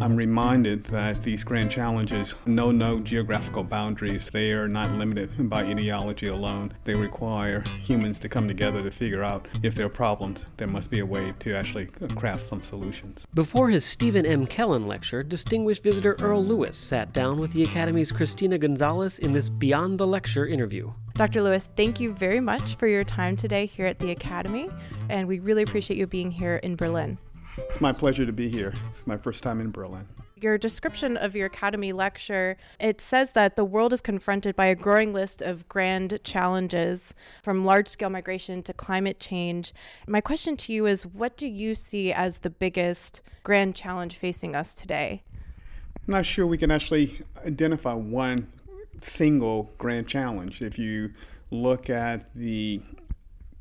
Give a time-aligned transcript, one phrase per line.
[0.00, 4.28] I'm reminded that these grand challenges know no geographical boundaries.
[4.28, 6.72] They are not limited by ideology alone.
[6.82, 10.46] They require humans to come together to figure out if there are problems.
[10.56, 11.86] There must be a way to actually
[12.16, 13.24] craft some solutions.
[13.34, 14.46] Before his Stephen M.
[14.46, 19.48] Kellen lecture, distinguished visitor Earl Lewis sat down with the Academy's Christina Gonzalez in this
[19.48, 20.92] Beyond the Lecture interview.
[21.14, 21.40] Dr.
[21.40, 24.68] Lewis, thank you very much for your time today here at the Academy,
[25.08, 27.16] and we really appreciate you being here in Berlin.
[27.56, 28.74] It's my pleasure to be here.
[28.90, 30.08] It's my first time in Berlin.
[30.40, 34.74] Your description of your academy lecture, it says that the world is confronted by a
[34.74, 39.72] growing list of grand challenges from large-scale migration to climate change.
[40.06, 44.56] My question to you is what do you see as the biggest grand challenge facing
[44.56, 45.22] us today?
[46.06, 48.50] I'm not sure we can actually identify one
[49.00, 50.60] single grand challenge.
[50.60, 51.12] If you
[51.50, 52.82] look at the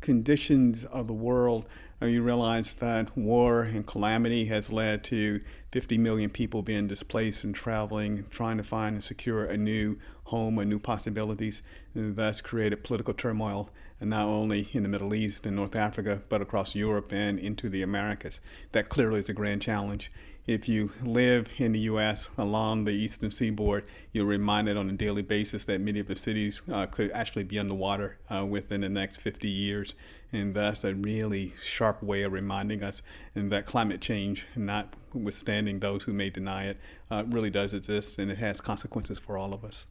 [0.00, 1.66] conditions of the world,
[2.06, 7.54] you realize that war and calamity has led to 50 million people being displaced and
[7.54, 11.62] traveling, trying to find and secure a new home or new possibilities.
[11.94, 16.22] And that's created political turmoil, and not only in the Middle East and North Africa,
[16.28, 18.40] but across Europe and into the Americas.
[18.72, 20.10] That clearly is a grand challenge
[20.46, 22.28] if you live in the U.S.
[22.36, 26.62] along the eastern seaboard, you're reminded on a daily basis that many of the cities
[26.70, 29.94] uh, could actually be underwater uh, within the next 50 years.
[30.32, 33.02] And that's a really sharp way of reminding us
[33.34, 36.78] that climate change, notwithstanding those who may deny it,
[37.10, 39.86] uh, really does exist and it has consequences for all of us.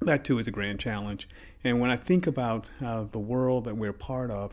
[0.00, 1.28] That too is a grand challenge.
[1.62, 4.52] And when I think about uh, the world that we're part of,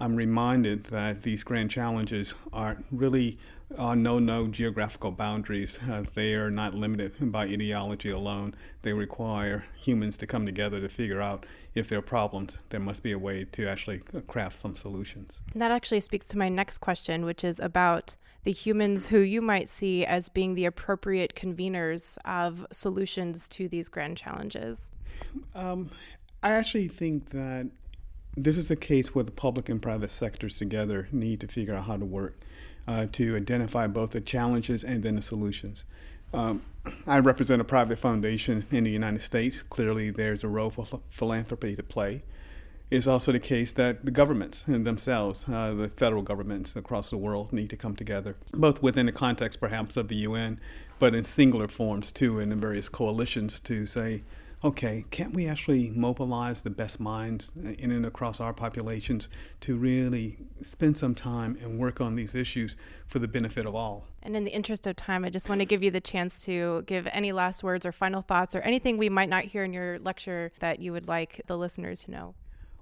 [0.00, 3.36] I'm reminded that these grand challenges are really
[3.76, 5.78] uh, no no geographical boundaries.
[5.88, 8.54] Uh, they are not limited by ideology alone.
[8.82, 12.58] They require humans to come together to figure out if there are problems.
[12.70, 15.38] There must be a way to actually uh, craft some solutions.
[15.54, 19.68] That actually speaks to my next question, which is about the humans who you might
[19.68, 24.78] see as being the appropriate conveners of solutions to these grand challenges.
[25.54, 25.90] Um,
[26.42, 27.70] I actually think that
[28.36, 31.84] this is a case where the public and private sectors together need to figure out
[31.84, 32.38] how to work
[32.86, 35.84] uh, to identify both the challenges and then the solutions.
[36.32, 36.62] Um,
[37.06, 39.62] I represent a private foundation in the United States.
[39.62, 42.22] Clearly, there's a role for philanthropy to play.
[42.90, 47.52] It's also the case that the governments themselves, uh, the federal governments across the world,
[47.52, 50.58] need to come together, both within the context perhaps of the UN,
[50.98, 54.22] but in singular forms too, in the various coalitions to say,
[54.62, 59.28] okay, can't we actually mobilize the best minds in and across our populations
[59.60, 62.76] to really spend some time and work on these issues
[63.06, 64.06] for the benefit of all?
[64.22, 66.82] And in the interest of time, I just want to give you the chance to
[66.86, 69.98] give any last words or final thoughts or anything we might not hear in your
[70.00, 72.34] lecture that you would like the listeners to know.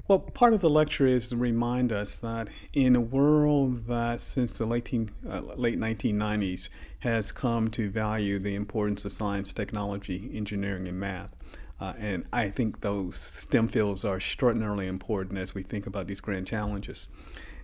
[0.09, 4.57] Well, part of the lecture is to remind us that in a world that since
[4.57, 4.91] the late,
[5.29, 11.37] uh, late 1990s has come to value the importance of science, technology, engineering, and math,
[11.81, 16.21] uh, and I think those STEM fields are extraordinarily important as we think about these
[16.21, 17.09] grand challenges.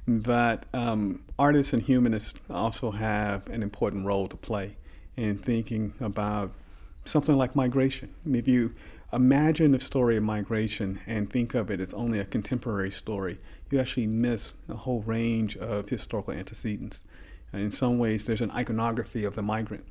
[0.07, 4.77] That um, artists and humanists also have an important role to play
[5.17, 6.53] in thinking about
[7.05, 8.15] something like migration.
[8.31, 8.75] If you
[9.13, 13.39] imagine the story of migration and think of it as only a contemporary story,
[13.71, 17.03] you actually miss a whole range of historical antecedents.
[17.53, 19.87] And in some ways, there's an iconography of the migrant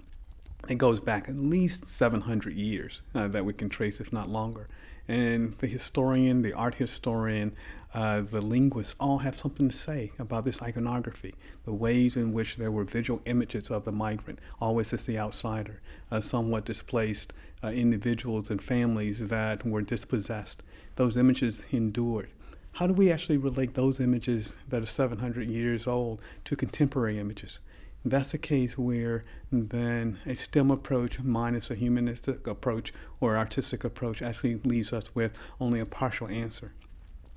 [0.69, 4.68] it goes back at least 700 years uh, that we can trace, if not longer.
[5.07, 7.53] And the historian, the art historian,
[7.94, 11.35] uh, the linguists all have something to say about this iconography,
[11.66, 15.81] the ways in which there were visual images of the migrant, always as the outsider,
[16.09, 20.63] uh, somewhat displaced uh, individuals and families that were dispossessed.
[20.96, 22.29] Those images endured.
[22.73, 27.59] How do we actually relate those images that are 700 years old to contemporary images?
[28.06, 32.91] That's a case where then a STEM approach minus a humanistic approach
[33.22, 36.74] or artistic approach actually leaves us with only a partial answer.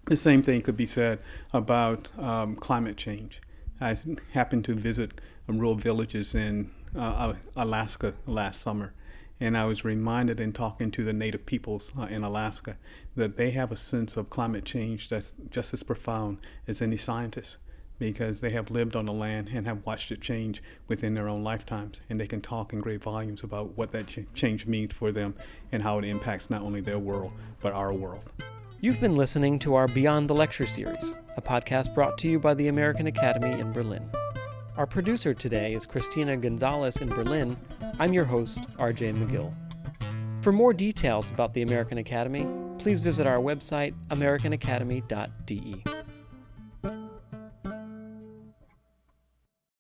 [0.06, 1.22] The same thing could be said
[1.52, 3.40] about um, climate change.
[3.80, 3.96] I
[4.32, 8.92] happened to visit rural villages in uh, Alaska last summer,
[9.38, 12.76] and I was reminded in talking to the native peoples uh, in Alaska
[13.14, 17.58] that they have a sense of climate change that's just as profound as any scientist
[17.98, 21.42] because they have lived on the land and have watched it change within their own
[21.42, 22.00] lifetimes.
[22.08, 25.34] And they can talk in great volumes about what that change means for them
[25.72, 28.32] and how it impacts not only their world, but our world.
[28.80, 32.54] You've been listening to our Beyond the Lecture series, a podcast brought to you by
[32.54, 34.08] the American Academy in Berlin.
[34.76, 37.56] Our producer today is Christina Gonzalez in Berlin.
[37.98, 39.54] I'm your host, RJ McGill.
[40.42, 42.46] For more details about the American Academy,
[42.78, 45.95] please visit our website, americanacademy.de.